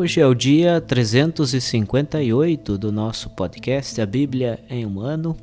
Hoje 0.00 0.18
é 0.18 0.26
o 0.26 0.32
dia 0.32 0.80
358 0.80 2.78
do 2.78 2.90
nosso 2.90 3.28
podcast 3.28 4.00
A 4.00 4.06
Bíblia 4.06 4.58
em 4.66 4.86
um 4.86 4.98
Ano. 4.98 5.36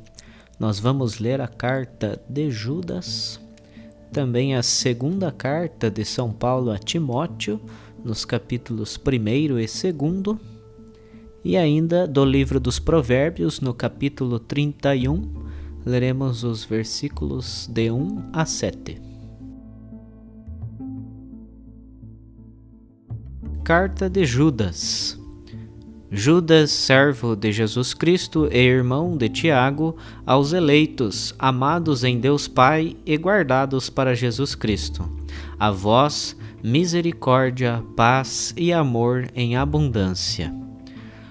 Nós 0.58 0.80
vamos 0.80 1.20
ler 1.20 1.40
a 1.40 1.46
carta 1.46 2.20
de 2.28 2.50
Judas, 2.50 3.40
também 4.12 4.56
a 4.56 4.62
segunda 4.64 5.30
carta 5.30 5.88
de 5.88 6.04
São 6.04 6.32
Paulo 6.32 6.72
a 6.72 6.76
Timóteo, 6.76 7.60
nos 8.04 8.24
capítulos 8.24 8.98
1 8.98 9.28
e 9.28 9.48
2, 9.48 9.82
e 11.44 11.56
ainda 11.56 12.04
do 12.08 12.24
livro 12.24 12.58
dos 12.58 12.80
Provérbios, 12.80 13.60
no 13.60 13.72
capítulo 13.72 14.40
31, 14.40 15.22
leremos 15.86 16.42
os 16.42 16.64
versículos 16.64 17.68
de 17.72 17.92
1 17.92 18.30
a 18.32 18.44
7. 18.44 19.07
Carta 23.68 24.08
de 24.08 24.24
Judas. 24.24 25.20
Judas, 26.10 26.70
servo 26.70 27.36
de 27.36 27.52
Jesus 27.52 27.92
Cristo 27.92 28.48
e 28.50 28.56
irmão 28.56 29.14
de 29.14 29.28
Tiago, 29.28 29.94
aos 30.24 30.54
eleitos, 30.54 31.34
amados 31.38 32.02
em 32.02 32.18
Deus 32.18 32.48
Pai 32.48 32.96
e 33.04 33.14
guardados 33.18 33.90
para 33.90 34.14
Jesus 34.14 34.54
Cristo. 34.54 35.06
A 35.58 35.70
vós, 35.70 36.34
misericórdia, 36.64 37.84
paz 37.94 38.54
e 38.56 38.72
amor 38.72 39.28
em 39.34 39.54
abundância. 39.54 40.50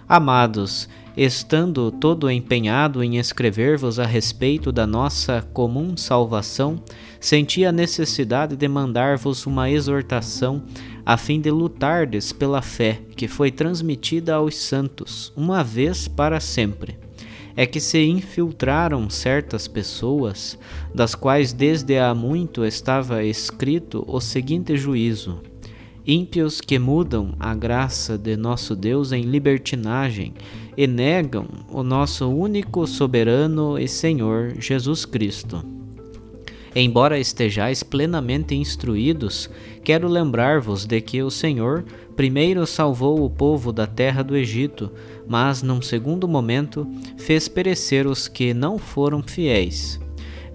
Amados, 0.08 0.88
estando 1.18 1.90
todo 1.92 2.30
empenhado 2.30 3.04
em 3.04 3.18
escrever-vos 3.18 3.98
a 3.98 4.06
respeito 4.06 4.72
da 4.72 4.86
nossa 4.86 5.42
comum 5.54 5.98
salvação, 5.98 6.80
senti 7.20 7.66
a 7.66 7.72
necessidade 7.72 8.56
de 8.56 8.68
mandar-vos 8.68 9.48
uma 9.48 9.72
exortação 9.72 10.62
a 11.08 11.16
fim 11.16 11.40
de 11.40 11.50
lutardes 11.50 12.34
pela 12.34 12.62
fé 12.62 13.00
que 13.16 13.30
foi 13.30 13.50
transmitida 13.50 14.36
aos 14.36 14.58
santos, 14.58 15.32
uma 15.38 15.64
vez 15.64 16.06
para 16.06 16.42
sempre. 16.42 17.00
É 17.56 17.66
que 17.66 17.80
se 17.80 18.04
infiltraram 18.04 19.10
certas 19.10 19.70
pessoas, 19.70 20.60
das 20.94 21.16
quais 21.16 21.54
desde 21.54 21.98
há 21.98 22.14
muito 22.14 22.66
estava 22.66 23.24
escrito 23.24 24.04
o 24.06 24.20
seguinte 24.20 24.76
juízo: 24.76 25.42
ímpios 26.06 26.60
que 26.60 26.78
mudam 26.78 27.34
a 27.40 27.56
graça 27.56 28.18
de 28.18 28.36
nosso 28.36 28.76
Deus 28.76 29.14
em 29.14 29.22
libertinagem 29.22 30.34
e 30.76 30.86
negam 30.88 31.48
o 31.72 31.84
nosso 31.84 32.28
único 32.28 32.86
soberano 32.86 33.80
e 33.80 33.88
Senhor 33.88 34.56
Jesus 34.60 35.06
Cristo 35.06 35.77
Embora 36.80 37.18
estejais 37.18 37.82
plenamente 37.82 38.54
instruídos, 38.54 39.50
quero 39.84 40.08
lembrar-vos 40.08 40.86
de 40.86 41.02
que 41.02 41.24
o 41.24 41.32
Senhor 41.32 41.84
primeiro 42.16 42.68
salvou 42.68 43.26
o 43.26 43.30
povo 43.32 43.74
da 43.74 43.88
terra 43.88 44.22
do 44.22 44.38
Egito, 44.38 44.92
mas 45.28 45.64
num 45.64 45.82
segundo 45.82 46.28
momento 46.28 46.88
fez 47.18 47.48
perecer 47.48 48.06
os 48.06 48.28
que 48.28 48.54
não 48.54 48.78
foram 48.78 49.24
fiéis. 49.24 50.00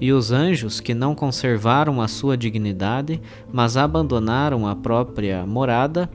E 0.00 0.12
os 0.12 0.30
anjos 0.30 0.78
que 0.78 0.94
não 0.94 1.12
conservaram 1.12 2.00
a 2.00 2.06
sua 2.06 2.36
dignidade, 2.36 3.20
mas 3.52 3.76
abandonaram 3.76 4.64
a 4.64 4.76
própria 4.76 5.44
morada, 5.44 6.08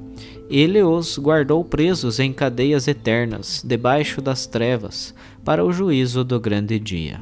ele 0.49 0.81
os 0.81 1.17
guardou 1.17 1.65
presos 1.65 2.17
em 2.17 2.31
cadeias 2.31 2.87
eternas, 2.87 3.61
debaixo 3.61 4.21
das 4.21 4.47
trevas, 4.47 5.13
para 5.43 5.65
o 5.65 5.73
juízo 5.73 6.23
do 6.23 6.39
grande 6.39 6.79
dia. 6.79 7.19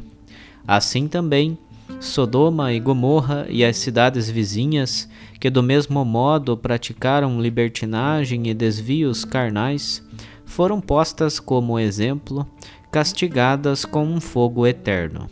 Assim 0.67 1.07
também, 1.07 1.57
Sodoma 1.99 2.73
e 2.73 2.79
Gomorra 2.79 3.45
e 3.49 3.63
as 3.63 3.77
cidades 3.77 4.29
vizinhas, 4.29 5.09
que 5.39 5.49
do 5.49 5.63
mesmo 5.63 6.03
modo 6.03 6.57
praticaram 6.57 7.41
libertinagem 7.41 8.47
e 8.47 8.53
desvios 8.53 9.23
carnais, 9.23 10.03
foram 10.45 10.79
postas 10.79 11.39
como 11.39 11.79
exemplo, 11.79 12.47
castigadas 12.91 13.85
com 13.85 14.05
um 14.05 14.21
fogo 14.21 14.65
eterno. 14.65 15.29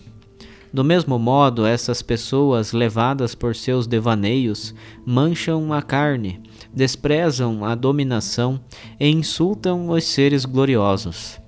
Do 0.73 0.83
mesmo 0.83 1.19
modo, 1.19 1.67
essas 1.67 2.01
pessoas, 2.01 2.73
levadas 2.73 3.35
por 3.35 3.56
seus 3.56 3.85
devaneios, 3.85 4.73
mancham 5.06 5.71
a 5.71 5.83
carne, 5.83 6.41
desprezam 6.73 7.63
a 7.63 7.75
dominação 7.75 8.59
e 8.99 9.07
insultam 9.07 9.89
os 9.89 10.03
seres 10.03 10.45
gloriosos. 10.45 11.39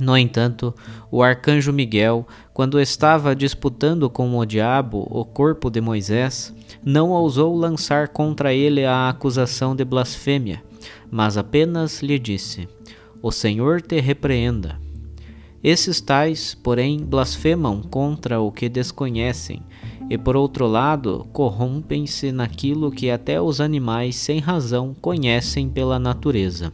No 0.00 0.16
entanto, 0.16 0.74
o 1.10 1.22
arcanjo 1.22 1.72
Miguel, 1.72 2.26
quando 2.56 2.80
estava 2.80 3.36
disputando 3.36 4.08
com 4.08 4.34
o 4.34 4.46
diabo 4.46 5.06
o 5.10 5.26
corpo 5.26 5.68
de 5.68 5.78
Moisés, 5.78 6.54
não 6.82 7.10
ousou 7.10 7.54
lançar 7.54 8.08
contra 8.08 8.54
ele 8.54 8.82
a 8.82 9.10
acusação 9.10 9.76
de 9.76 9.84
blasfêmia, 9.84 10.62
mas 11.10 11.36
apenas 11.36 12.00
lhe 12.00 12.18
disse: 12.18 12.66
O 13.20 13.30
Senhor 13.30 13.82
te 13.82 14.00
repreenda. 14.00 14.80
Esses 15.62 16.00
tais, 16.00 16.54
porém, 16.54 17.04
blasfemam 17.04 17.82
contra 17.82 18.40
o 18.40 18.50
que 18.50 18.70
desconhecem 18.70 19.62
e 20.08 20.16
por 20.16 20.34
outro 20.34 20.66
lado, 20.66 21.26
corrompem-se 21.34 22.32
naquilo 22.32 22.90
que 22.90 23.10
até 23.10 23.38
os 23.38 23.60
animais 23.60 24.16
sem 24.16 24.38
razão 24.38 24.96
conhecem 24.98 25.68
pela 25.68 25.98
natureza. 25.98 26.72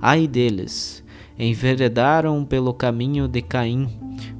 Ai 0.00 0.28
deles! 0.28 1.02
Enveredaram 1.36 2.44
pelo 2.44 2.72
caminho 2.72 3.26
de 3.26 3.42
Caim, 3.42 3.88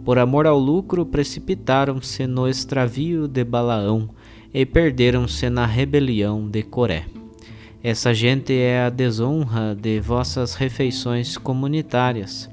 por 0.04 0.18
amor 0.18 0.46
ao 0.46 0.58
lucro 0.58 1.06
precipitaram-se 1.06 2.26
no 2.26 2.48
extravio 2.48 3.26
de 3.26 3.42
Balaão 3.42 4.10
e 4.52 4.66
perderam-se 4.66 5.48
na 5.48 5.66
rebelião 5.66 6.48
de 6.48 6.62
Coré. 6.62 7.06
Essa 7.82 8.14
gente 8.14 8.52
é 8.52 8.84
a 8.84 8.90
desonra 8.90 9.74
de 9.74 10.00
vossas 10.00 10.54
refeições 10.54 11.36
comunitárias. 11.36 12.48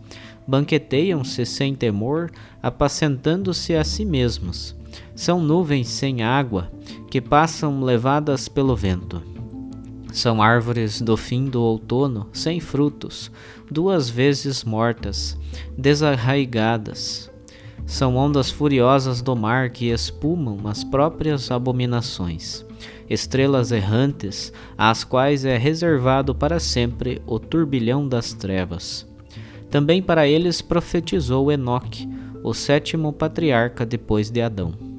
Banqueteiam-se 0.47 1.45
sem 1.45 1.75
temor, 1.75 2.31
apacentando-se 2.61 3.75
a 3.75 3.83
si 3.83 4.03
mesmos 4.03 4.75
são 5.15 5.41
nuvens 5.41 5.87
sem 5.87 6.23
água 6.23 6.71
que 7.09 7.21
passam 7.21 7.81
levadas 7.81 8.47
pelo 8.47 8.75
vento. 8.75 9.21
São 10.11 10.41
árvores 10.41 11.01
do 11.01 11.15
fim 11.15 11.45
do 11.45 11.61
outono, 11.61 12.27
sem 12.33 12.59
frutos, 12.59 13.31
duas 13.69 14.09
vezes 14.09 14.63
mortas, 14.63 15.37
desarraigadas. 15.77 17.30
São 17.91 18.15
ondas 18.15 18.49
furiosas 18.49 19.21
do 19.21 19.35
mar 19.35 19.69
que 19.69 19.89
espumam 19.89 20.65
as 20.65 20.81
próprias 20.81 21.51
abominações, 21.51 22.65
estrelas 23.09 23.73
errantes, 23.73 24.53
às 24.77 25.03
quais 25.03 25.43
é 25.43 25.57
reservado 25.57 26.33
para 26.33 26.57
sempre 26.57 27.21
o 27.27 27.37
turbilhão 27.37 28.07
das 28.07 28.31
trevas. 28.31 29.05
Também 29.69 30.01
para 30.01 30.25
eles 30.25 30.61
profetizou 30.61 31.51
Enoque, 31.51 32.07
o 32.41 32.53
sétimo 32.53 33.11
patriarca 33.11 33.85
depois 33.85 34.31
de 34.31 34.41
Adão. 34.41 34.90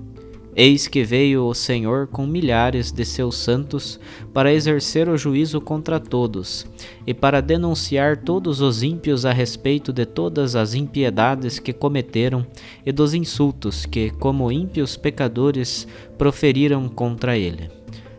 Eis 0.55 0.87
que 0.87 1.03
veio 1.03 1.47
o 1.47 1.55
Senhor 1.55 2.07
com 2.07 2.27
milhares 2.27 2.93
de 2.93 3.07
seus 3.07 3.37
santos 3.37 3.99
para 4.35 4.53
exercer 4.53 5.09
o 5.09 5.17
juízo 5.17 5.63
contra 5.63 5.99
todos 5.99 6.67
e 7.07 7.15
para 7.15 7.41
denunciar 7.41 8.19
todos 8.19 8.61
os 8.61 8.83
ímpios 8.83 9.25
a 9.25 9.33
respeito 9.33 9.95
de 9.95 10.05
todas 10.05 10.55
as 10.55 10.75
impiedades 10.75 11.59
que 11.59 11.73
cometeram 11.73 12.47
e 12.85 12.93
dos 12.93 13.15
insultos 13.15 13.87
que, 13.87 14.11
como 14.11 14.53
ímpios 14.53 14.95
pecadores, 14.95 15.89
proferiram 16.19 16.87
contra 16.87 17.39
ele. 17.39 17.71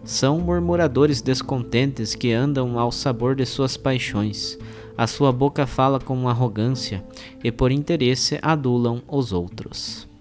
São 0.04 0.40
murmuradores 0.40 1.22
descontentes 1.22 2.16
que 2.16 2.34
andam 2.34 2.80
ao 2.80 2.92
sabor 2.92 3.36
de 3.36 3.46
suas 3.46 3.78
paixões. 3.78 4.58
A 4.98 5.06
sua 5.06 5.32
boca 5.32 5.68
fala 5.68 6.00
com 6.00 6.28
arrogância 6.28 7.04
e 7.44 7.52
por 7.52 7.72
interesse 7.72 8.40
adulam 8.42 9.04
os 9.08 9.32
outros. 9.32 10.12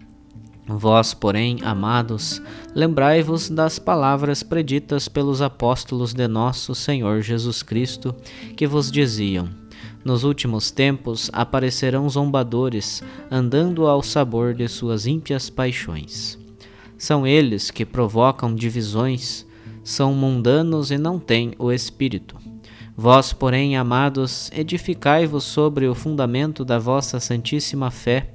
Vós, 0.67 1.12
porém, 1.12 1.59
amados, 1.62 2.41
lembrai-vos 2.73 3.50
das 3.50 3.81
palavras 3.81 4.44
preditas 4.44 5.09
pelos 5.09 5.43
apóstolos 5.43 6.14
de 6.14 6.29
nosso 6.29 6.73
Senhor 6.73 7.20
Jesus 7.20 7.64
Cristo, 7.64 8.14
que 8.56 8.64
vos 8.67 8.91
diziam: 8.91 9.49
Nos 10.05 10.23
últimos 10.23 10.70
tempos 10.70 11.29
aparecerão 11.32 12.09
zombadores, 12.09 13.03
andando 13.29 13.88
ao 13.88 14.05
sabor 14.05 14.55
de 14.55 14.69
suas 14.69 15.05
ímpias 15.05 15.50
paixões. 15.50 16.38
São 16.97 17.26
eles 17.26 17.73
que 17.73 17.85
provocam 17.85 18.55
divisões, 18.55 19.44
são 19.82 20.14
mundanos 20.14 20.93
e 20.93 20.97
não 20.97 21.19
têm 21.19 21.55
o 21.59 21.73
Espírito. 21.73 22.37
Vós, 22.97 23.32
porém, 23.32 23.76
amados, 23.76 24.49
edificai-vos 24.55 25.43
sobre 25.43 25.88
o 25.88 25.94
fundamento 25.94 26.64
da 26.64 26.79
vossa 26.79 27.19
santíssima 27.19 27.91
fé 27.91 28.35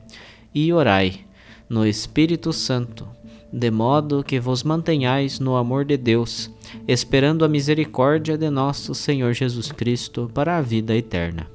e 0.54 0.74
orai 0.74 1.27
no 1.70 1.86
Espírito 1.86 2.54
Santo, 2.54 3.08
de 3.52 3.72
modo 3.72 4.24
que 4.24 4.40
vos 4.40 4.64
mantenhais 4.64 5.40
no 5.40 5.56
amor 5.56 5.86
de 5.86 5.98
Deus, 5.98 6.52
esperando 6.88 7.46
a 7.46 7.48
misericórdia 7.48 8.38
de 8.38 8.50
nosso 8.50 8.94
Senhor 8.94 9.34
Jesus 9.34 9.72
Cristo 9.72 10.30
para 10.34 10.58
a 10.58 10.62
vida 10.62 10.96
eterna. 10.96 11.48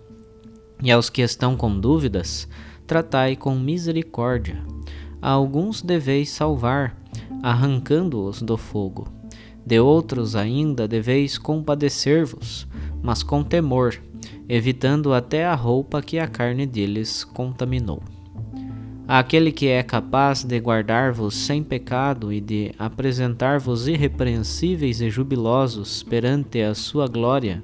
E 0.82 0.90
aos 0.90 1.08
que 1.08 1.22
estão 1.22 1.56
com 1.56 1.78
dúvidas, 1.78 2.48
tratai 2.86 3.36
com 3.36 3.54
misericórdia. 3.54 4.62
A 5.20 5.30
alguns 5.30 5.80
deveis 5.80 6.30
salvar, 6.30 6.96
arrancando-os 7.42 8.42
do 8.42 8.56
fogo. 8.56 9.06
De 9.64 9.78
outros 9.78 10.34
ainda 10.34 10.88
deveis 10.88 11.38
compadecer-vos, 11.38 12.66
mas 13.00 13.22
com 13.22 13.44
temor, 13.44 13.94
evitando 14.48 15.14
até 15.14 15.44
a 15.46 15.54
roupa 15.54 16.02
que 16.02 16.18
a 16.18 16.26
carne 16.26 16.66
deles 16.66 17.22
contaminou. 17.22 18.02
Aquele 19.14 19.52
que 19.52 19.68
é 19.68 19.82
capaz 19.82 20.42
de 20.42 20.58
guardar-vos 20.58 21.34
sem 21.34 21.62
pecado 21.62 22.32
e 22.32 22.40
de 22.40 22.72
apresentar-vos 22.78 23.86
irrepreensíveis 23.86 25.02
e 25.02 25.10
jubilosos 25.10 26.02
perante 26.02 26.62
a 26.62 26.74
sua 26.74 27.06
glória, 27.06 27.62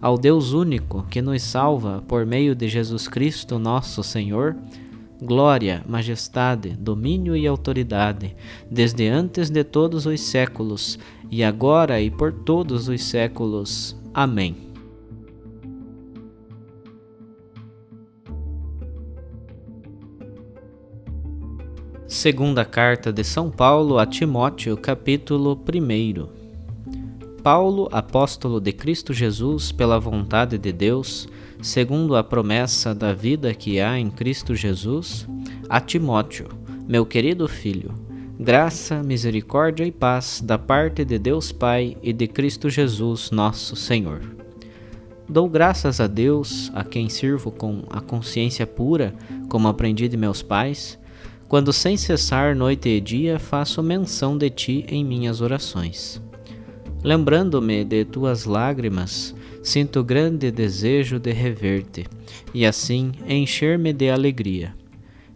ao 0.00 0.16
Deus 0.16 0.54
único 0.54 1.02
que 1.10 1.20
nos 1.20 1.42
salva 1.42 2.02
por 2.08 2.24
meio 2.24 2.54
de 2.54 2.66
Jesus 2.66 3.08
Cristo, 3.08 3.58
nosso 3.58 4.02
Senhor, 4.02 4.56
glória, 5.20 5.84
majestade, 5.86 6.70
domínio 6.70 7.36
e 7.36 7.46
autoridade, 7.46 8.34
desde 8.70 9.06
antes 9.06 9.50
de 9.50 9.64
todos 9.64 10.06
os 10.06 10.18
séculos, 10.18 10.98
e 11.30 11.44
agora 11.44 12.00
e 12.00 12.10
por 12.10 12.32
todos 12.32 12.88
os 12.88 13.04
séculos. 13.04 13.94
Amém. 14.14 14.65
Segunda 22.26 22.64
carta 22.64 23.12
de 23.12 23.22
São 23.22 23.52
Paulo 23.52 24.00
a 24.00 24.04
Timóteo, 24.04 24.76
capítulo 24.76 25.56
1. 25.56 26.26
Paulo, 27.40 27.88
apóstolo 27.92 28.60
de 28.60 28.72
Cristo 28.72 29.14
Jesus, 29.14 29.70
pela 29.70 30.00
vontade 30.00 30.58
de 30.58 30.72
Deus, 30.72 31.28
segundo 31.62 32.16
a 32.16 32.24
promessa 32.24 32.92
da 32.92 33.14
vida 33.14 33.54
que 33.54 33.78
há 33.78 33.96
em 33.96 34.10
Cristo 34.10 34.56
Jesus, 34.56 35.24
a 35.68 35.80
Timóteo, 35.80 36.48
meu 36.88 37.06
querido 37.06 37.46
filho, 37.46 37.94
graça, 38.40 39.04
misericórdia 39.04 39.84
e 39.84 39.92
paz 39.92 40.42
da 40.44 40.58
parte 40.58 41.04
de 41.04 41.20
Deus 41.20 41.52
Pai 41.52 41.96
e 42.02 42.12
de 42.12 42.26
Cristo 42.26 42.68
Jesus, 42.68 43.30
nosso 43.30 43.76
Senhor. 43.76 44.20
Dou 45.28 45.48
graças 45.48 46.00
a 46.00 46.08
Deus, 46.08 46.72
a 46.74 46.82
quem 46.82 47.08
sirvo 47.08 47.52
com 47.52 47.84
a 47.88 48.00
consciência 48.00 48.66
pura, 48.66 49.14
como 49.48 49.68
aprendi 49.68 50.08
de 50.08 50.16
meus 50.16 50.42
pais 50.42 50.98
quando 51.48 51.72
sem 51.72 51.96
cessar 51.96 52.56
noite 52.56 52.88
e 52.88 53.00
dia 53.00 53.38
faço 53.38 53.82
menção 53.82 54.36
de 54.36 54.50
ti 54.50 54.84
em 54.88 55.04
minhas 55.04 55.40
orações. 55.40 56.20
Lembrando-me 57.02 57.84
de 57.84 58.04
tuas 58.04 58.44
lágrimas, 58.44 59.34
sinto 59.62 60.02
grande 60.02 60.50
desejo 60.50 61.20
de 61.20 61.32
rever-te 61.32 62.06
e 62.52 62.66
assim 62.66 63.12
encher-me 63.28 63.92
de 63.92 64.10
alegria. 64.10 64.74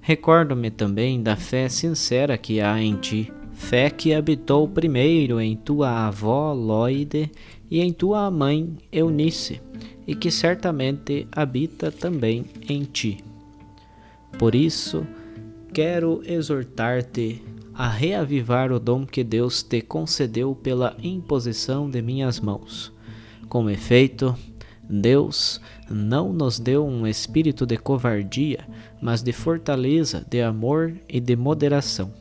Recordo-me 0.01 0.71
também 0.71 1.23
da 1.23 1.37
fé 1.37 1.69
sincera 1.69 2.37
que 2.37 2.61
há 2.61 2.81
em 2.83 2.97
ti, 2.97 3.33
fé 3.53 3.91
que 3.91 4.13
habitou 4.13 4.67
primeiro 4.67 5.41
em 5.41 5.55
tua 5.55 6.09
avó 6.09 6.53
Loide 6.53 7.31
e 7.71 7.81
em 7.81 7.93
tua 7.93 8.29
mãe 8.31 8.77
Eunice, 8.91 9.61
e 10.07 10.15
que 10.15 10.31
certamente 10.31 11.29
habita 11.31 11.93
também 11.93 12.47
em 12.69 12.83
ti. 12.83 13.19
Por 14.39 14.55
isso, 14.55 15.07
quero 15.73 16.21
exortar-te 16.25 17.43
a 17.73 17.89
reavivar 17.89 18.73
o 18.73 18.81
dom 18.81 19.07
que 19.07 19.23
Deus 19.23 19.63
te 19.63 19.81
concedeu 19.81 20.55
pela 20.55 20.97
imposição 21.03 21.89
de 21.89 22.03
minhas 22.03 22.41
mãos. 22.41 22.93
Com 23.49 23.71
efeito, 23.71 24.37
Deus 24.89 25.61
não 25.89 26.33
nos 26.33 26.59
deu 26.59 26.85
um 26.85 27.07
espírito 27.07 27.65
de 27.65 27.77
covardia, 27.77 28.67
mas 29.01 29.23
de 29.23 29.33
fortaleza, 29.33 30.27
de 30.29 30.43
amor 30.43 30.95
e 31.09 31.21
de 31.21 31.37
moderação. 31.37 32.13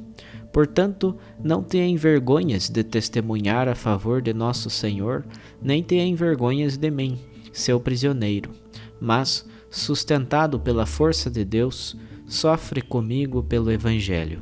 Portanto, 0.53 1.17
não 1.43 1.63
te 1.63 1.77
envergonhes 1.77 2.69
de 2.69 2.83
testemunhar 2.83 3.67
a 3.67 3.75
favor 3.75 4.21
de 4.21 4.33
nosso 4.33 4.69
Senhor, 4.69 5.25
nem 5.61 5.81
te 5.81 5.95
envergonhes 5.95 6.77
de 6.77 6.89
mim, 6.89 7.19
seu 7.51 7.79
prisioneiro, 7.79 8.51
mas, 8.99 9.47
sustentado 9.69 10.59
pela 10.59 10.85
força 10.85 11.29
de 11.29 11.43
Deus, 11.43 11.95
sofre 12.29 12.79
comigo 12.79 13.41
pelo 13.43 13.71
Evangelho. 13.71 14.39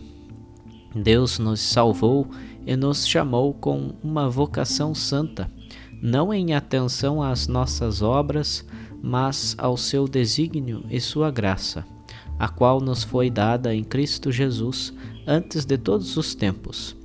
Deus 0.94 1.40
nos 1.40 1.62
salvou 1.62 2.28
e 2.66 2.76
nos 2.76 3.08
chamou 3.08 3.54
com 3.54 3.94
uma 4.04 4.30
vocação 4.30 4.94
santa, 4.94 5.50
não 6.02 6.34
em 6.34 6.54
atenção 6.54 7.24
às 7.24 7.48
nossas 7.48 8.02
obras, 8.02 8.66
mas 9.02 9.56
ao 9.58 9.78
seu 9.78 10.06
desígnio 10.06 10.84
e 10.90 11.00
sua 11.00 11.32
graça, 11.32 11.86
a 12.38 12.50
qual 12.50 12.82
nos 12.82 13.04
foi 13.04 13.30
dada 13.30 13.74
em 13.74 13.84
Cristo 13.84 14.32
Jesus 14.32 14.94
antes 15.26 15.64
de 15.64 15.78
todos 15.78 16.18
os 16.18 16.36
tempos. 16.36 16.96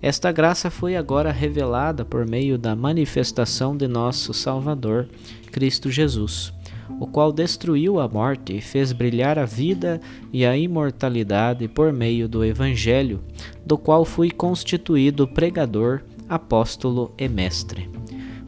Esta 0.00 0.32
graça 0.32 0.68
foi 0.70 0.96
agora 0.96 1.30
revelada 1.30 2.04
por 2.04 2.26
meio 2.26 2.58
da 2.58 2.74
manifestação 2.74 3.76
de 3.76 3.86
nosso 3.86 4.34
Salvador, 4.34 5.08
Cristo 5.52 5.88
Jesus 5.88 6.52
o 7.00 7.06
qual 7.06 7.32
destruiu 7.32 8.00
a 8.00 8.08
morte 8.08 8.56
e 8.56 8.60
fez 8.60 8.92
brilhar 8.92 9.38
a 9.38 9.44
vida 9.44 10.00
e 10.32 10.44
a 10.44 10.56
imortalidade 10.56 11.68
por 11.68 11.92
meio 11.92 12.28
do 12.28 12.44
Evangelho, 12.44 13.22
do 13.64 13.78
qual 13.78 14.04
fui 14.04 14.30
constituído 14.30 15.26
pregador, 15.26 16.02
apóstolo 16.28 17.12
e 17.18 17.28
mestre. 17.28 17.88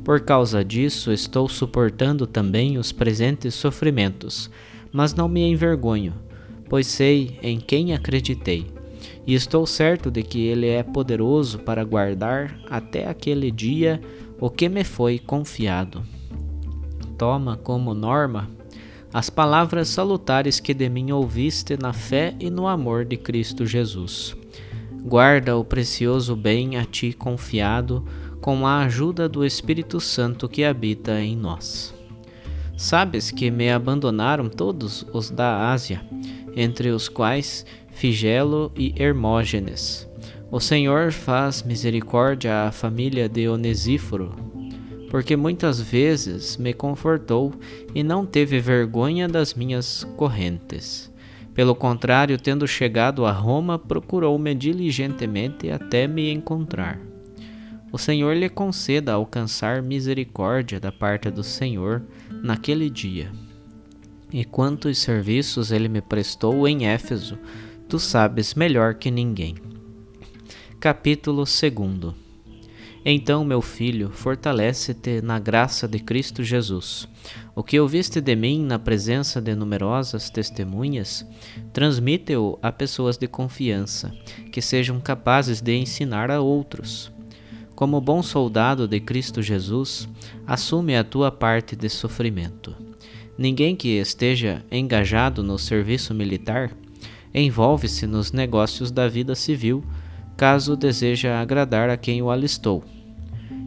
Por 0.05 0.21
causa 0.21 0.64
disso, 0.64 1.12
estou 1.12 1.49
suportando 1.49 2.26
também 2.26 2.76
os 2.76 2.93
presentes 2.93 3.55
sofrimentos, 3.55 4.50
mas 4.93 5.14
não 5.14 5.29
me 5.29 5.41
envergonho, 5.41 6.14
pois 6.69 6.87
sei 6.87 7.38
em 7.43 7.59
quem 7.59 7.95
acreditei, 7.95 8.67
e 9.26 9.35
estou 9.35 9.67
certo 9.67 10.11
de 10.11 10.23
que 10.23 10.47
Ele 10.47 10.69
é 10.69 10.83
poderoso 10.83 11.59
para 11.59 11.85
guardar 11.85 12.59
até 12.69 13.09
aquele 13.09 13.50
dia 13.50 14.00
o 14.38 14.50
que 14.50 14.69
me 14.69 14.85
foi 14.85 15.19
confiado 15.19 16.03
toma 17.16 17.56
como 17.56 17.94
norma 17.94 18.50
as 19.14 19.30
palavras 19.30 19.90
salutares 19.90 20.59
que 20.59 20.75
de 20.75 20.88
mim 20.88 21.12
ouviste 21.12 21.76
na 21.80 21.92
fé 21.92 22.35
e 22.40 22.50
no 22.50 22.66
amor 22.66 23.04
de 23.04 23.16
Cristo 23.16 23.64
Jesus. 23.64 24.37
Guarda 25.04 25.56
o 25.56 25.64
precioso 25.64 26.35
bem 26.35 26.76
a 26.78 26.85
ti 26.85 27.12
confiado 27.12 28.04
com 28.40 28.66
a 28.66 28.80
ajuda 28.80 29.28
do 29.28 29.44
Espírito 29.44 30.00
Santo 30.00 30.49
que 30.49 30.64
habita 30.64 31.21
em 31.21 31.37
nós. 31.37 31.94
Sabes 32.76 33.30
que 33.30 33.52
me 33.52 33.71
abandonaram 33.71 34.49
todos 34.49 35.06
os 35.12 35.30
da 35.30 35.71
Ásia, 35.71 36.04
entre 36.56 36.90
os 36.90 37.09
quais 37.09 37.64
Figelo 37.92 38.73
e 38.76 38.92
Hermógenes. 39.00 40.09
O 40.50 40.59
Senhor 40.59 41.12
faz 41.12 41.62
misericórdia 41.62 42.64
à 42.64 42.73
família 42.73 43.28
de 43.28 43.49
Onesíforo, 43.49 44.35
porque 45.14 45.37
muitas 45.37 45.80
vezes 45.80 46.56
me 46.56 46.75
confortou 46.75 47.54
e 47.94 48.02
não 48.02 48.26
teve 48.26 48.59
vergonha 48.59 49.28
das 49.28 49.54
minhas 49.54 50.02
correntes. 50.16 51.09
Pelo 51.54 51.73
contrário, 51.73 52.37
tendo 52.37 52.66
chegado 52.66 53.25
a 53.25 53.30
Roma, 53.30 53.78
procurou-me 53.78 54.52
diligentemente 54.56 55.71
até 55.71 56.09
me 56.09 56.33
encontrar. 56.33 56.99
O 57.92 57.97
Senhor 57.97 58.35
lhe 58.35 58.49
conceda 58.49 59.12
alcançar 59.12 59.80
misericórdia 59.80 60.80
da 60.80 60.90
parte 60.90 61.30
do 61.30 61.44
Senhor 61.44 62.02
naquele 62.42 62.90
dia. 62.90 63.30
E 64.33 64.44
quantos 64.44 64.99
serviços 64.99 65.71
ele 65.71 65.88
me 65.88 66.00
prestou 66.00 66.66
em 66.66 66.88
Éfeso, 66.88 67.38
tu 67.88 68.00
sabes 68.00 68.52
melhor 68.56 68.94
que 68.94 69.12
ninguém. 69.12 69.54
Capítulo 70.80 71.44
2 71.44 72.24
então, 73.06 73.44
meu 73.44 73.61
filho, 73.61 74.08
fortalece-te 74.08 75.20
na 75.20 75.38
graça 75.38 75.87
de 75.87 75.99
Cristo 75.99 76.42
Jesus. 76.42 77.06
O 77.54 77.62
que 77.62 77.78
ouviste 77.78 78.18
de 78.18 78.34
mim 78.34 78.64
na 78.64 78.78
presença 78.78 79.42
de 79.42 79.54
numerosas 79.54 80.30
testemunhas, 80.30 81.26
transmite-o 81.70 82.58
a 82.62 82.73
pessoas 82.73 83.18
de 83.18 83.28
confiança, 83.28 84.11
que 84.50 84.62
sejam 84.62 84.99
capazes 85.00 85.61
de 85.61 85.76
ensinar 85.76 86.30
a 86.30 86.40
outros. 86.40 87.12
Como 87.75 88.00
bom 88.00 88.23
soldado 88.23 88.88
de 88.88 88.99
Cristo 89.00 89.42
Jesus, 89.42 90.08
assume 90.46 90.96
a 90.96 91.04
tua 91.04 91.30
parte 91.30 91.76
de 91.76 91.90
sofrimento. 91.90 92.75
Ninguém 93.37 93.76
que 93.76 93.99
esteja 93.99 94.64
engajado 94.70 95.42
no 95.42 95.58
serviço 95.58 96.14
militar 96.14 96.75
envolve-se 97.34 98.06
nos 98.06 98.32
negócios 98.32 98.90
da 98.90 99.08
vida 99.08 99.34
civil, 99.34 99.84
caso 100.38 100.75
deseja 100.75 101.38
agradar 101.38 101.90
a 101.90 101.99
quem 101.99 102.23
o 102.23 102.30
alistou 102.30 102.82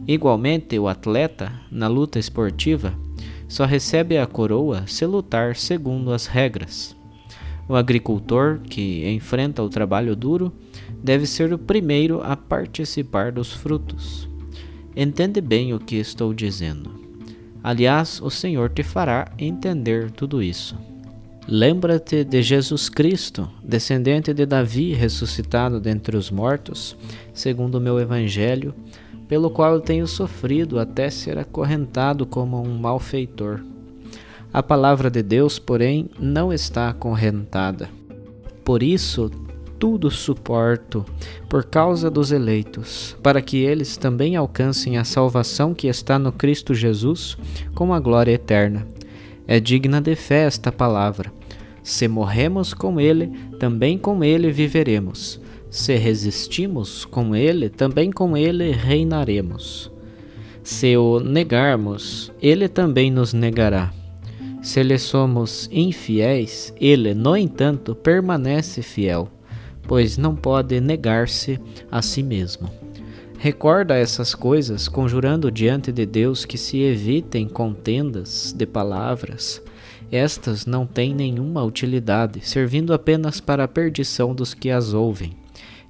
Igualmente, 0.08 0.78
o 0.78 0.88
atleta, 0.88 1.52
na 1.70 1.86
luta 1.86 2.18
esportiva, 2.18 2.94
só 3.46 3.66
recebe 3.66 4.16
a 4.16 4.26
coroa 4.26 4.86
se 4.86 5.04
lutar 5.04 5.54
segundo 5.54 6.14
as 6.14 6.26
regras. 6.26 6.96
O 7.68 7.76
agricultor, 7.76 8.58
que 8.60 9.06
enfrenta 9.06 9.62
o 9.62 9.68
trabalho 9.68 10.16
duro, 10.16 10.50
deve 11.04 11.26
ser 11.26 11.52
o 11.52 11.58
primeiro 11.58 12.22
a 12.22 12.34
participar 12.34 13.30
dos 13.30 13.52
frutos. 13.52 14.26
Entende 14.96 15.42
bem 15.42 15.74
o 15.74 15.78
que 15.78 15.96
estou 15.96 16.32
dizendo. 16.32 16.90
Aliás, 17.62 18.18
o 18.22 18.30
Senhor 18.30 18.70
te 18.70 18.82
fará 18.82 19.30
entender 19.38 20.10
tudo 20.10 20.42
isso. 20.42 20.74
Lembra-te 21.46 22.24
de 22.24 22.42
Jesus 22.42 22.88
Cristo, 22.88 23.50
descendente 23.62 24.32
de 24.32 24.46
Davi, 24.46 24.94
ressuscitado 24.94 25.78
dentre 25.78 26.16
os 26.16 26.30
mortos, 26.30 26.96
segundo 27.34 27.74
o 27.74 27.80
meu 27.80 28.00
Evangelho 28.00 28.74
pelo 29.28 29.50
qual 29.50 29.74
eu 29.74 29.80
tenho 29.80 30.06
sofrido 30.06 30.78
até 30.78 31.10
ser 31.10 31.38
acorrentado 31.38 32.24
como 32.24 32.60
um 32.60 32.78
malfeitor. 32.78 33.60
A 34.52 34.62
palavra 34.62 35.10
de 35.10 35.22
Deus, 35.22 35.58
porém, 35.58 36.08
não 36.18 36.52
está 36.52 36.88
acorrentada. 36.88 37.90
Por 38.64 38.82
isso, 38.82 39.30
tudo 39.78 40.10
suporto 40.10 41.04
por 41.48 41.64
causa 41.64 42.10
dos 42.10 42.32
eleitos, 42.32 43.16
para 43.22 43.40
que 43.40 43.58
eles 43.58 43.96
também 43.96 44.36
alcancem 44.36 44.98
a 44.98 45.04
salvação 45.04 45.74
que 45.74 45.86
está 45.86 46.18
no 46.18 46.32
Cristo 46.32 46.74
Jesus 46.74 47.36
com 47.74 47.92
a 47.94 48.00
glória 48.00 48.32
eterna. 48.32 48.86
É 49.46 49.60
digna 49.60 50.00
de 50.00 50.14
fé 50.14 50.44
esta 50.44 50.72
palavra. 50.72 51.32
Se 51.82 52.08
morremos 52.08 52.74
com 52.74 53.00
ele, 53.00 53.28
também 53.58 53.96
com 53.96 54.22
ele 54.22 54.50
viveremos. 54.50 55.40
Se 55.70 55.96
resistimos 55.96 57.04
com 57.04 57.36
ele, 57.36 57.68
também 57.68 58.10
com 58.10 58.36
ele 58.36 58.70
reinaremos. 58.70 59.90
Se 60.62 60.96
o 60.96 61.20
negarmos, 61.20 62.32
ele 62.40 62.68
também 62.68 63.10
nos 63.10 63.32
negará. 63.32 63.92
Se 64.62 64.82
lhe 64.82 64.98
somos 64.98 65.68
infiéis, 65.72 66.74
ele, 66.80 67.14
no 67.14 67.36
entanto, 67.36 67.94
permanece 67.94 68.82
fiel, 68.82 69.28
pois 69.82 70.18
não 70.18 70.34
pode 70.34 70.80
negar-se 70.80 71.60
a 71.90 72.02
si 72.02 72.22
mesmo. 72.22 72.70
Recorda 73.38 73.94
essas 73.94 74.34
coisas, 74.34 74.88
conjurando 74.88 75.50
diante 75.50 75.92
de 75.92 76.04
Deus 76.04 76.44
que 76.44 76.58
se 76.58 76.80
evitem 76.80 77.48
contendas 77.48 78.52
de 78.52 78.66
palavras. 78.66 79.62
Estas 80.10 80.66
não 80.66 80.86
têm 80.86 81.14
nenhuma 81.14 81.62
utilidade, 81.62 82.40
servindo 82.42 82.92
apenas 82.92 83.40
para 83.40 83.64
a 83.64 83.68
perdição 83.68 84.34
dos 84.34 84.54
que 84.54 84.70
as 84.70 84.92
ouvem. 84.92 85.36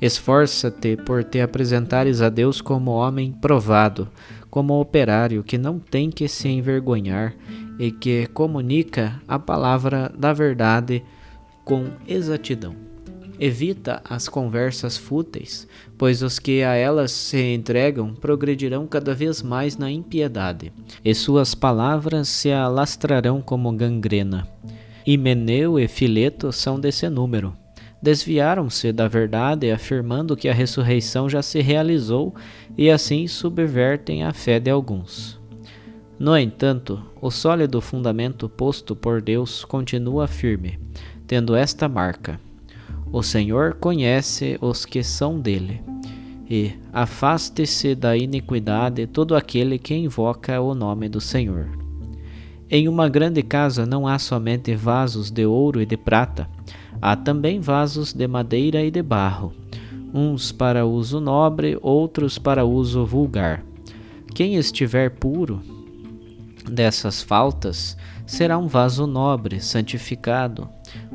Esforça-te 0.01 0.97
por 0.97 1.25
te 1.25 1.41
apresentares 1.41 2.23
a 2.23 2.29
Deus 2.29 2.61
como 2.61 2.93
homem 2.93 3.33
provado, 3.33 4.09
como 4.49 4.81
operário 4.81 5.43
que 5.43 5.59
não 5.59 5.81
tem 5.81 6.09
que 6.09 6.29
se 6.29 6.49
envergonhar 6.49 7.35
e 7.81 7.91
que 7.91 8.29
comunica 8.29 9.21
a 9.27 9.41
palavra 9.41 10.13
da 10.17 10.33
verdade 10.33 11.03
com 11.65 11.89
exatidão. 12.07 12.77
Evita 13.41 14.01
as 14.09 14.29
conversas 14.29 14.97
fúteis, 14.97 15.67
pois 15.97 16.23
os 16.23 16.39
que 16.39 16.63
a 16.63 16.75
elas 16.75 17.11
se 17.11 17.55
entregam 17.55 18.15
progredirão 18.15 18.87
cada 18.87 19.15
vez 19.15 19.43
mais 19.43 19.77
na 19.77 19.91
impiedade, 19.91 20.73
e 21.05 21.15
suas 21.15 21.55
palavras 21.55 22.29
se 22.29 22.53
alastrarão 22.53 23.41
como 23.41 23.73
gangrena. 23.73 24.47
Himeneu 25.07 25.79
e 25.79 25.87
Fileto 25.87 26.53
são 26.53 26.79
desse 26.81 27.09
número 27.09 27.55
desviaram-se 28.03 28.93
da 28.93 29.09
verdade, 29.09 29.71
afirmando 29.71 30.37
que 30.37 30.49
a 30.49 30.55
ressurreição 30.55 31.29
já 31.29 31.43
se 31.43 31.61
realizou 31.61 32.35
e 32.77 32.91
assim 32.91 33.27
subvertem 33.27 34.25
a 34.25 34.33
fé 34.33 34.61
de 34.61 34.71
alguns. 34.71 35.39
No 36.19 36.37
entanto, 36.37 37.01
o 37.21 37.31
sólido 37.31 37.81
fundamento 37.81 38.49
posto 38.49 38.97
por 38.97 39.23
Deus 39.23 39.65
continua 39.65 40.27
firme, 40.27 40.79
tendo 41.27 41.55
esta 41.55 41.89
marca: 41.89 42.41
O 43.13 43.23
Senhor 43.23 43.75
conhece 43.75 44.59
os 44.61 44.85
que 44.85 45.03
são 45.03 45.39
dele. 45.39 45.81
E 46.51 46.73
afaste-se 46.93 47.95
da 47.95 48.17
iniquidade 48.17 49.07
todo 49.07 49.37
aquele 49.37 49.79
que 49.79 49.95
invoca 49.95 50.59
o 50.61 50.75
nome 50.75 51.07
do 51.07 51.21
Senhor. 51.21 51.69
Em 52.71 52.89
uma 52.89 53.09
grande 53.09 53.43
casa 53.43 53.85
não 53.85 54.07
há 54.09 54.19
somente 54.19 54.75
vasos 54.75 55.31
de 55.31 55.45
ouro 55.45 55.81
e 55.81 55.87
de 55.87 55.97
prata, 55.97 56.49
Há 57.01 57.15
também 57.15 57.61
vasos 57.61 58.13
de 58.13 58.27
madeira 58.27 58.83
e 58.83 58.91
de 58.91 59.03
barro, 59.03 59.53
uns 60.13 60.51
para 60.51 60.85
uso 60.85 61.21
nobre, 61.21 61.79
outros 61.81 62.39
para 62.39 62.65
uso 62.65 63.07
vulgar. 63.07 63.65
Quem 64.35 64.57
estiver 64.57 65.11
puro 65.11 65.61
dessas 66.69 67.23
faltas 67.23 67.97
será 68.27 68.59
um 68.59 68.67
vaso 68.67 69.07
nobre, 69.07 69.61
santificado, 69.61 70.69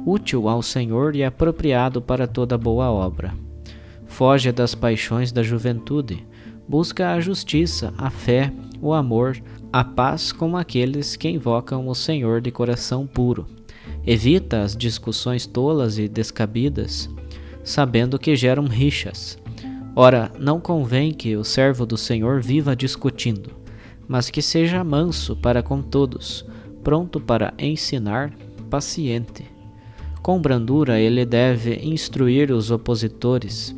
útil 0.05 0.49
ao 0.49 0.61
Senhor 0.61 1.15
e 1.15 1.23
apropriado 1.23 2.01
para 2.01 2.27
toda 2.27 2.57
boa 2.57 2.89
obra. 2.89 3.33
Foge 4.07 4.51
das 4.51 4.73
paixões 4.73 5.31
da 5.31 5.43
juventude, 5.43 6.25
busca 6.67 7.13
a 7.13 7.19
justiça, 7.19 7.93
a 7.97 8.09
fé, 8.09 8.51
o 8.81 8.93
amor, 8.93 9.37
a 9.71 9.83
paz 9.83 10.31
com 10.31 10.55
aqueles 10.55 11.15
que 11.15 11.29
invocam 11.29 11.87
o 11.87 11.95
Senhor 11.95 12.41
de 12.41 12.51
coração 12.51 13.07
puro. 13.07 13.62
Evita 14.05 14.61
as 14.61 14.75
discussões 14.75 15.45
tolas 15.45 15.97
e 15.97 16.09
descabidas, 16.09 17.09
sabendo 17.63 18.19
que 18.19 18.35
geram 18.35 18.65
rixas. 18.65 19.37
Ora, 19.95 20.31
não 20.37 20.59
convém 20.59 21.13
que 21.13 21.37
o 21.37 21.43
servo 21.43 21.85
do 21.85 21.95
Senhor 21.95 22.41
viva 22.41 22.75
discutindo, 22.75 23.51
mas 24.07 24.29
que 24.29 24.41
seja 24.41 24.83
manso 24.83 25.35
para 25.35 25.63
com 25.63 25.81
todos, 25.81 26.45
pronto 26.83 27.19
para 27.19 27.53
ensinar, 27.57 28.33
paciente. 28.69 29.45
Com 30.21 30.41
brandura 30.41 30.99
ele 30.99 31.25
deve 31.25 31.75
instruir 31.75 32.51
os 32.51 32.71
opositores, 32.71 33.73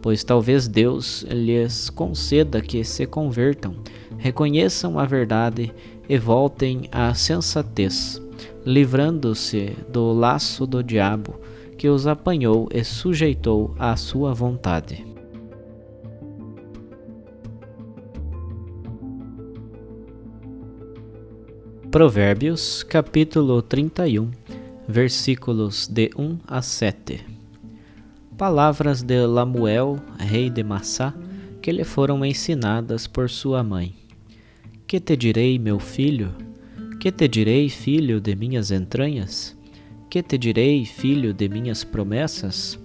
pois 0.00 0.22
talvez 0.22 0.68
Deus 0.68 1.22
lhes 1.28 1.90
conceda 1.90 2.60
que 2.60 2.84
se 2.84 3.06
convertam, 3.06 3.74
reconheçam 4.18 4.98
a 4.98 5.04
verdade 5.06 5.72
e 6.08 6.18
voltem 6.18 6.88
à 6.92 7.14
sensatez, 7.14 8.20
livrando-se 8.64 9.76
do 9.88 10.12
laço 10.12 10.66
do 10.66 10.82
diabo 10.82 11.38
que 11.76 11.88
os 11.88 12.06
apanhou 12.06 12.68
e 12.72 12.82
sujeitou 12.84 13.74
à 13.78 13.96
sua 13.96 14.32
vontade. 14.32 15.04
Provérbios, 21.90 22.82
capítulo 22.82 23.62
31, 23.62 24.30
versículos 24.88 25.86
de 25.86 26.10
1 26.18 26.38
a 26.46 26.60
7. 26.60 27.24
Palavras 28.36 29.00
de 29.00 29.24
Lamuel, 29.26 30.00
rei 30.18 30.50
de 30.50 30.64
Massá, 30.64 31.14
que 31.62 31.70
lhe 31.70 31.84
foram 31.84 32.24
ensinadas 32.24 33.06
por 33.06 33.30
sua 33.30 33.62
mãe. 33.62 33.94
Que 34.88 34.98
te 34.98 35.16
direi, 35.16 35.56
meu 35.56 35.78
filho? 35.78 36.34
Que 37.04 37.12
te 37.12 37.28
direi, 37.28 37.68
filho 37.68 38.18
de 38.18 38.34
minhas 38.34 38.70
entranhas? 38.70 39.54
Que 40.08 40.22
te 40.22 40.38
direi, 40.38 40.86
filho 40.86 41.34
de 41.34 41.46
minhas 41.50 41.84
promessas? 41.84 42.78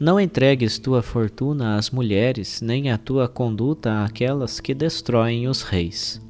Não 0.00 0.18
entregues 0.18 0.80
tua 0.80 1.00
fortuna 1.00 1.76
às 1.76 1.92
mulheres, 1.92 2.60
nem 2.60 2.90
a 2.90 2.98
tua 2.98 3.28
conduta 3.28 4.02
àquelas 4.02 4.58
que 4.58 4.74
destroem 4.74 5.46
os 5.46 5.62
reis 5.62 6.20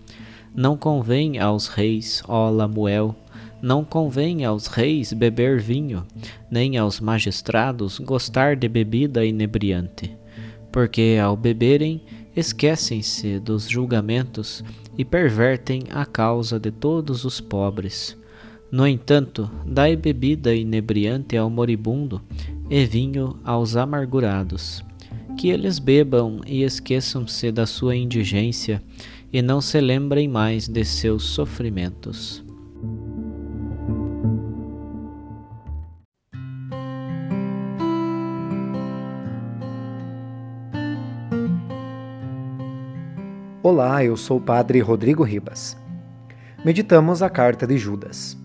não 0.56 0.74
convém 0.74 1.38
aos 1.38 1.68
reis, 1.68 2.22
ó 2.26 2.48
Lamuel, 2.48 3.14
não 3.60 3.84
convém 3.84 4.42
aos 4.42 4.66
reis 4.66 5.12
beber 5.12 5.60
vinho, 5.60 6.06
nem 6.50 6.78
aos 6.78 6.98
magistrados 6.98 7.98
gostar 7.98 8.56
de 8.56 8.66
bebida 8.66 9.22
inebriante, 9.22 10.16
porque 10.72 11.18
ao 11.22 11.36
beberem 11.36 12.00
esquecem-se 12.34 13.38
dos 13.38 13.68
julgamentos 13.68 14.64
e 14.98 15.04
pervertem 15.04 15.82
a 15.90 16.04
causa 16.06 16.58
de 16.58 16.70
todos 16.70 17.24
os 17.24 17.40
pobres. 17.40 18.16
No 18.70 18.86
entanto, 18.86 19.50
dai 19.64 19.96
bebida 19.96 20.54
inebriante 20.54 21.36
ao 21.36 21.48
moribundo 21.48 22.20
e 22.68 22.84
vinho 22.84 23.38
aos 23.44 23.76
amargurados, 23.76 24.84
que 25.38 25.48
eles 25.48 25.78
bebam 25.78 26.40
e 26.46 26.62
esqueçam-se 26.62 27.52
da 27.52 27.66
sua 27.66 27.94
indigência 27.94 28.82
e 29.32 29.42
não 29.42 29.60
se 29.60 29.80
lembrem 29.80 30.28
mais 30.28 30.66
de 30.68 30.84
seus 30.84 31.24
sofrimentos. 31.24 32.45
Olá, 43.68 44.04
eu 44.04 44.16
sou 44.16 44.36
o 44.36 44.40
Padre 44.40 44.78
Rodrigo 44.78 45.24
Ribas. 45.24 45.76
Meditamos 46.64 47.20
a 47.20 47.28
carta 47.28 47.66
de 47.66 47.76
Judas. 47.76 48.38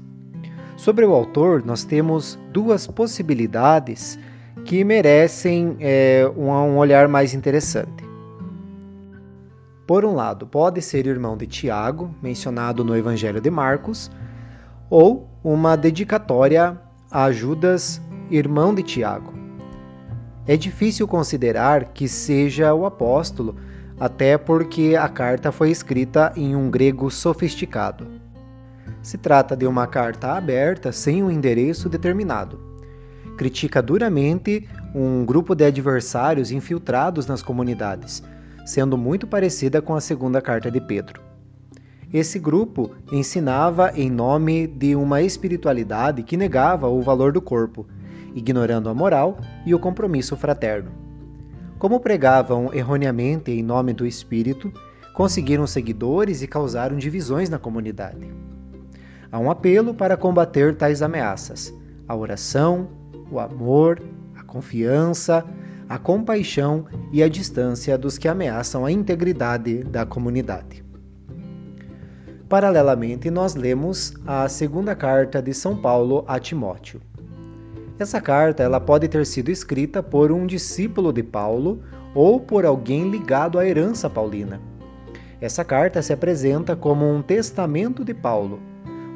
Sobre 0.75 1.05
o 1.05 1.13
autor, 1.13 1.63
nós 1.63 1.83
temos 1.83 2.39
duas 2.51 2.87
possibilidades 2.87 4.17
que 4.65 4.83
merecem 4.83 5.77
é, 5.79 6.27
um 6.35 6.75
olhar 6.75 7.07
mais 7.07 7.35
interessante. 7.35 8.03
Por 9.85 10.03
um 10.03 10.15
lado, 10.15 10.47
pode 10.47 10.81
ser 10.81 11.05
irmão 11.05 11.37
de 11.37 11.45
Tiago, 11.45 12.09
mencionado 12.19 12.83
no 12.83 12.97
Evangelho 12.97 13.39
de 13.39 13.51
Marcos, 13.51 14.09
ou 14.89 15.29
uma 15.43 15.77
dedicatória 15.77 16.81
a 17.11 17.31
Judas, 17.31 18.01
irmão 18.31 18.73
de 18.73 18.81
Tiago. 18.81 19.31
É 20.47 20.57
difícil 20.57 21.07
considerar 21.07 21.89
que 21.93 22.07
seja 22.07 22.73
o 22.73 22.87
apóstolo, 22.87 23.55
até 24.01 24.37
porque 24.37 24.97
a 24.99 25.07
carta 25.07 25.49
foi 25.49 25.71
escrita 25.71 26.33
em 26.35 26.57
um 26.57 26.69
grego 26.69 27.09
sofisticado. 27.09 28.05
Se 29.01 29.17
trata 29.17 29.55
de 29.55 29.65
uma 29.65 29.87
carta 29.87 30.33
aberta 30.33 30.91
sem 30.91 31.23
um 31.23 31.31
endereço 31.31 31.87
determinado. 31.87 32.59
Critica 33.37 33.81
duramente 33.81 34.67
um 34.93 35.23
grupo 35.23 35.55
de 35.55 35.63
adversários 35.63 36.51
infiltrados 36.51 37.25
nas 37.25 37.41
comunidades 37.41 38.21
sendo 38.65 38.97
muito 38.97 39.27
parecida 39.27 39.81
com 39.81 39.95
a 39.95 40.01
segunda 40.01 40.41
carta 40.41 40.69
de 40.69 40.79
Pedro. 40.79 41.21
Esse 42.13 42.39
grupo 42.39 42.91
ensinava 43.11 43.91
em 43.95 44.09
nome 44.09 44.67
de 44.67 44.95
uma 44.95 45.21
espiritualidade 45.21 46.23
que 46.23 46.35
negava 46.35 46.87
o 46.87 47.01
valor 47.01 47.31
do 47.31 47.41
corpo, 47.41 47.87
ignorando 48.35 48.89
a 48.89 48.93
moral 48.93 49.37
e 49.65 49.73
o 49.73 49.79
compromisso 49.79 50.35
fraterno. 50.35 51.00
Como 51.81 51.99
pregavam 51.99 52.71
erroneamente 52.71 53.49
em 53.49 53.63
nome 53.63 53.91
do 53.91 54.05
espírito, 54.05 54.71
conseguiram 55.15 55.65
seguidores 55.65 56.43
e 56.43 56.47
causaram 56.47 56.95
divisões 56.95 57.49
na 57.49 57.57
comunidade. 57.57 58.31
Há 59.31 59.39
um 59.39 59.49
apelo 59.49 59.91
para 59.91 60.15
combater 60.15 60.75
tais 60.75 61.01
ameaças: 61.01 61.73
a 62.07 62.15
oração, 62.15 62.87
o 63.31 63.39
amor, 63.39 63.99
a 64.35 64.43
confiança, 64.43 65.43
a 65.89 65.97
compaixão 65.97 66.85
e 67.11 67.23
a 67.23 67.27
distância 67.27 67.97
dos 67.97 68.15
que 68.15 68.27
ameaçam 68.27 68.85
a 68.85 68.91
integridade 68.91 69.83
da 69.83 70.05
comunidade. 70.05 70.85
Paralelamente, 72.47 73.31
nós 73.31 73.55
lemos 73.55 74.13
a 74.27 74.47
segunda 74.47 74.95
carta 74.95 75.41
de 75.41 75.51
São 75.51 75.75
Paulo 75.75 76.23
a 76.27 76.39
Timóteo. 76.39 77.01
Essa 78.01 78.19
carta 78.19 78.63
ela 78.63 78.79
pode 78.79 79.07
ter 79.07 79.23
sido 79.27 79.51
escrita 79.51 80.01
por 80.01 80.31
um 80.31 80.47
discípulo 80.47 81.13
de 81.13 81.21
Paulo 81.21 81.83
ou 82.15 82.39
por 82.39 82.65
alguém 82.65 83.07
ligado 83.07 83.59
à 83.59 83.67
herança 83.67 84.09
paulina. 84.09 84.59
Essa 85.39 85.63
carta 85.63 86.01
se 86.01 86.11
apresenta 86.11 86.75
como 86.75 87.07
um 87.07 87.21
testamento 87.21 88.03
de 88.03 88.11
Paulo. 88.11 88.59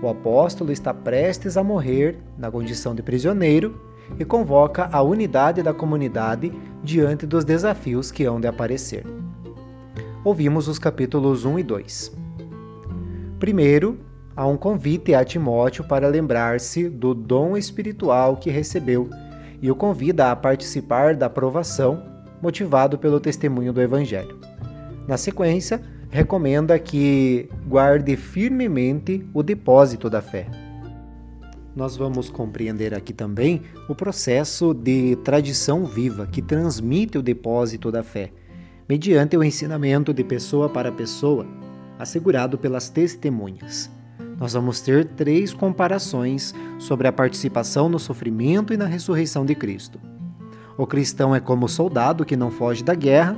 O 0.04 0.08
apóstolo 0.08 0.72
está 0.72 0.94
prestes 0.94 1.58
a 1.58 1.64
morrer 1.64 2.20
na 2.38 2.52
condição 2.52 2.94
de 2.94 3.02
prisioneiro 3.02 3.76
e 4.20 4.24
convoca 4.24 4.88
a 4.92 5.02
unidade 5.02 5.64
da 5.64 5.74
comunidade 5.74 6.54
diante 6.84 7.26
dos 7.26 7.44
desafios 7.44 8.12
que 8.12 8.24
hão 8.24 8.40
de 8.40 8.46
aparecer. 8.46 9.04
Ouvimos 10.24 10.68
os 10.68 10.78
capítulos 10.78 11.44
1 11.44 11.58
e 11.58 11.64
2. 11.64 12.12
Primeiro, 13.40 13.98
há 14.36 14.46
um 14.46 14.58
convite 14.58 15.14
a 15.14 15.24
Timóteo 15.24 15.84
para 15.84 16.08
lembrar-se 16.08 16.90
do 16.90 17.14
dom 17.14 17.56
espiritual 17.56 18.38
que 18.38 18.50
recebeu 18.50 19.10
e 19.62 19.72
o 19.72 19.76
convida 19.76 20.32
a 20.32 20.36
participar 20.36 21.16
da 21.16 21.28
aprovação, 21.28 22.04
motivado 22.42 22.98
pelo 22.98 23.20
testemunho 23.20 23.72
do 23.72 23.82
Evangelho. 23.82 24.40
Na 25.08 25.18
sequência, 25.18 25.82
recomenda 26.10 26.78
que 26.78 27.50
guarde 27.68 28.16
firmemente 28.16 29.26
o 29.34 29.42
depósito 29.42 30.10
da 30.10 30.22
fé 30.22 30.48
nós 31.76 31.98
vamos 31.98 32.30
compreender 32.30 32.94
aqui 32.94 33.12
também 33.12 33.62
o 33.90 33.94
processo 33.94 34.74
de 34.74 35.18
tradição 35.18 35.86
viva 35.86 36.26
que 36.26 36.42
transmite 36.42 37.18
o 37.18 37.22
depósito 37.22 37.92
da 37.92 38.02
fé, 38.02 38.32
mediante 38.88 39.36
o 39.36 39.44
ensinamento 39.44 40.14
de 40.14 40.24
pessoa 40.24 40.70
para 40.70 40.92
pessoa, 40.92 41.46
assegurado 42.00 42.58
pelas 42.58 42.90
testemunhas. 42.90 43.92
Nós 44.38 44.54
vamos 44.54 44.82
ter 44.82 45.06
três 45.06 45.54
comparações 45.54 46.54
sobre 46.78 47.08
a 47.08 47.14
participação 47.14 47.88
no 47.88 47.98
sofrimento 47.98 48.74
e 48.74 48.78
na 48.78 48.86
ressurreição 48.86 49.46
de 49.46 49.56
Cristo. 49.56 50.00
O 50.78 50.86
cristão 50.86 51.34
é 51.34 51.40
como 51.40 51.70
soldado 51.70 52.26
que 52.26 52.36
não 52.36 52.52
foge 52.52 52.84
da 52.84 52.94
guerra, 52.94 53.38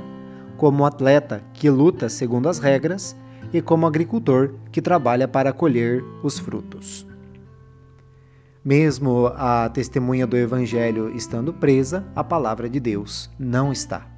como 0.56 0.84
atleta 0.84 1.42
que 1.54 1.70
luta 1.70 2.08
segundo 2.08 2.48
as 2.48 2.58
regras 2.58 3.16
e 3.52 3.62
como 3.62 3.86
agricultor 3.86 4.54
que 4.72 4.82
trabalha 4.82 5.28
para 5.28 5.52
colher 5.52 6.02
os 6.22 6.38
frutos. 6.38 7.06
Mesmo 8.64 9.28
a 9.36 9.68
testemunha 9.68 10.26
do 10.26 10.36
Evangelho 10.36 11.14
estando 11.14 11.54
presa, 11.54 12.04
a 12.14 12.24
palavra 12.24 12.68
de 12.68 12.80
Deus 12.80 13.30
não 13.38 13.70
está. 13.70 14.17